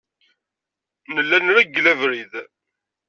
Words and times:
Nella 1.13 1.37
nreggel 1.39 1.85
abrid. 1.93 2.33